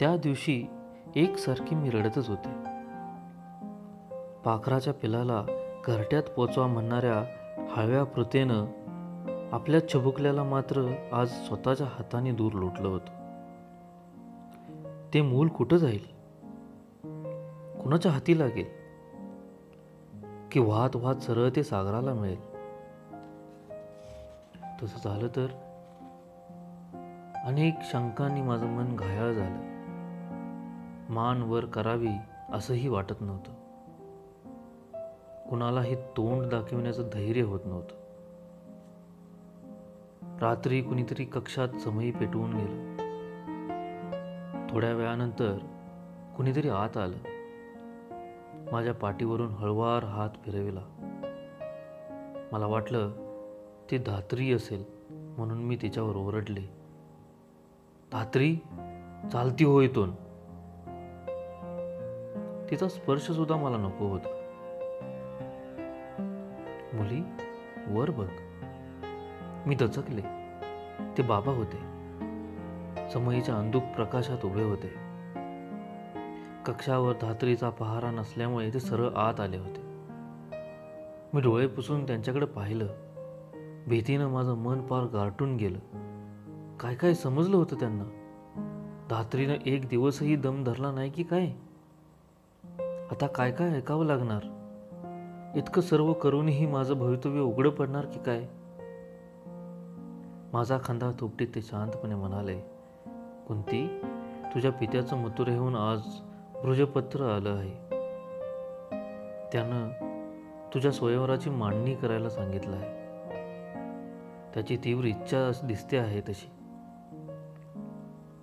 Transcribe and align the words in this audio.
त्या 0.00 0.16
दिवशी 0.16 0.66
एकसारखी 1.16 1.74
मी 1.74 1.90
रडतच 1.90 2.28
होते. 2.28 2.48
पाखराच्या 4.44 4.94
पिलाला 4.94 5.44
घरट्यात 5.86 6.22
पोचवा 6.22 6.66
म्हणणाऱ्या 6.66 7.24
हळव्या 7.70 8.04
प्रतेनं 8.04 8.66
आपल्या 9.52 9.88
छबुकल्याला 9.88 10.42
मात्र 10.42 10.94
आज 11.12 11.28
स्वतःच्या 11.28 11.86
हाताने 11.86 12.32
दूर 12.32 12.52
लोटलं 12.52 12.88
होतं. 12.88 13.16
ते 15.14 15.22
मूल 15.22 15.48
कुठं 15.48 15.76
जाईल? 15.76 16.16
कुणाच्या 17.82 18.12
हाती 18.12 18.38
लागेल? 18.38 18.66
की 20.52 20.60
वाहत 20.60 20.96
वाहत 20.96 21.16
सरळ 21.16 21.48
ते 21.56 21.62
सागराला 21.62 22.14
मिळेल? 22.14 22.56
तसं 24.82 25.08
झालं 25.08 25.28
तर 25.36 25.46
अनेक 27.44 27.74
शंकांनी 27.82 28.42
माझं 28.42 28.66
मन 28.66 28.96
घायाळ 28.96 29.25
मान 31.16 31.42
वर 31.42 31.64
करावी 31.64 32.10
असंही 32.52 32.88
वाटत 32.88 33.14
नव्हतं. 33.20 33.52
कुणालाही 35.48 35.94
तोंड 35.94 36.50
दाखविण्याचं 36.50 37.02
धैर्य 37.12 37.42
होत 37.42 37.60
नव्हतं. 37.64 37.94
रात्री 40.38 40.82
कुणीतरी 40.82 41.24
कक्षात 41.24 41.68
समयी 41.68 42.10
पेटवून 42.10 42.52
गेलं. 42.52 42.96
थोड्या 44.70 44.92
वेळानंतर 44.92 45.58
कुणीतरी 46.36 46.68
आत 46.68 46.96
आलं. 46.96 47.16
माझ्या 48.72 48.94
पाठीवरून 48.94 49.48
हळवार 49.48 50.04
हात 50.04 50.30
फिरविला. 50.44 50.82
मला 52.52 52.66
वाटलं 52.66 53.10
ती 53.90 53.98
धात्री 53.98 54.52
असेल 54.52 54.84
म्हणून 55.10 55.58
मी 55.58 55.76
तिच्यावर 55.82 56.16
ओरडले. 56.16 56.68
धात्री? 58.12 58.56
चालती 59.32 59.64
हो 59.64 59.80
इथून. 59.80 60.25
तिचा 62.70 62.88
स्पर्श 62.88 63.22
सुद्धा 63.22 63.56
मला 63.56 63.76
नको 63.76 64.08
होता. 64.08 64.28
मुली 66.94 67.22
वर 67.86 68.10
बघ. 68.10 68.26
मी 69.66 69.74
दचकले. 69.74 70.22
ते 71.18 71.22
बाबा 71.22 71.52
होते. 71.52 71.96
समयीच्या 73.10 73.54
अंधुक 73.54 73.82
प्रकाशात 73.82 74.44
उभे 74.44 74.62
होते. 74.62 75.06
कक्षावर 76.66 77.14
धात्रीचा 77.20 77.70
पहारा 77.70 78.10
नसल्यामुळे 78.10 78.70
ते 78.74 78.80
सरळ 78.80 79.08
आत 79.08 79.40
आले 79.40 79.56
होते. 79.56 79.80
मी 81.34 81.40
डोळे 81.40 81.66
पुसून 81.66 82.06
त्यांच्याकडे 82.06 82.46
पाहिलं. 82.46 82.86
भीतीनं 83.86 84.28
माझं 84.28 84.54
मन 84.54 84.80
पार 84.80 85.02
गारटून 85.02 85.56
गेलं. 85.56 85.78
काय 86.80 86.94
काय 86.94 87.14
समजलं 87.14 87.56
होतं 87.56 87.76
त्यांना? 87.76 88.04
धात्रीनं 89.10 89.54
एक 89.66 89.88
दिवसही 89.88 90.36
दम 90.36 90.64
धरला 90.64 90.92
नाही 90.92 91.10
की 91.10 91.22
काय? 91.22 91.52
आता 93.16 93.26
काय 93.26 93.52
काय 93.52 93.68
ऐकावं 93.68 94.06
लागणार? 94.06 94.42
इतकं 95.56 95.82
सर्व 95.82 96.12
करूनही 96.12 96.66
माझं 96.66 96.94
भवितव्य 96.94 97.40
उघडं 97.40 97.70
पडणार 97.70 98.06
की 98.06 98.18
काय? 98.18 98.46
माझा 100.52 100.78
खांदा 100.84 101.10
थोपटीत 101.20 101.48
ते 101.54 101.62
शांतपणे 101.62 102.14
म्हणाले 102.14 102.60
कुंती 103.48 104.00
तुझ्या 104.54 104.72
पित्याचं 104.72 105.16
मथुरेहून 105.16 105.76
आज 105.76 106.00
भृजपत्र 106.62 107.24
आलं 107.24 107.50
आहे. 107.50 107.88
त्यानं 109.52 109.88
तुझ्या 110.74 110.92
स्वयंवराची 110.92 111.50
मांडणी 111.50 111.94
करायला 111.94 112.30
सांगितलं 112.30 112.76
आहे. 112.76 112.94
त्याची 114.54 114.76
तीव्र 114.76 115.04
इच्छा 115.04 115.50
दिसते 115.64 115.98
आहे 115.98 116.20
तशी. 116.20 116.50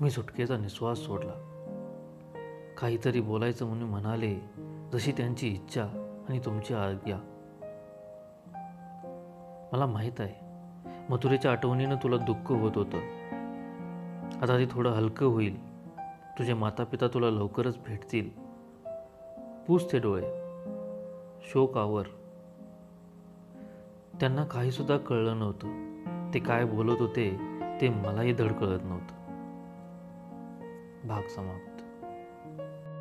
मी 0.00 0.10
सुटकेचा 0.10 0.56
निश्वास 0.56 0.98
सोडला. 0.98 1.53
काहीतरी 2.78 3.20
बोलायचं 3.20 3.66
म्हणून 3.66 3.88
म्हणाले 3.88 4.40
जशी 4.92 5.12
त्यांची 5.12 5.48
इच्छा 5.48 5.82
आणि 6.28 6.38
तुमची 6.38 6.74
आज्ञा. 6.74 7.16
मला 9.72 9.86
माहीत 9.86 10.12
आहे. 10.18 10.44
मथुरेच्या 11.10 11.52
आठवणीनं 11.52 11.96
तुला 12.02 12.16
दुःख 12.16 12.52
होत 12.52 12.72
होतं. 12.74 12.98
आता 14.42 14.58
ते 14.58 14.66
थोडं 14.70 14.90
हलकं 14.90 15.26
होईल. 15.26 15.74
तुझे 16.38 16.54
माता 16.54 16.84
पिता 16.84 17.08
तुला 17.08 17.30
लवकरच 17.30 17.78
भेटतील. 17.86 18.30
पूस 19.66 19.92
ते 19.92 19.98
डोळे. 19.98 20.30
शोक 21.42 21.78
आवर. 21.78 22.04
त्यांना 24.20 24.44
काहीसुद्धा 24.44 24.96
कळलं 24.96 25.38
नव्हतं. 25.38 25.94
ते 26.34 26.38
काय 26.38 26.64
बोलत 26.64 27.00
होते 27.00 27.30
ते 27.80 27.88
मलाही 27.88 28.32
धड 28.32 28.52
कळत 28.52 28.80
नव्हतं. 28.82 29.14
भाग 31.08 31.22
समाप्त. 31.22 31.73
Thank 32.44 32.58
you. 32.58 32.93